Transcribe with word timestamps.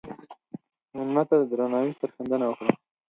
مېلمه 0.95 1.23
ته 1.29 1.35
د 1.39 1.43
درناوي 1.51 1.93
سرښندنه 1.99 2.45
وکړه. 2.47 2.71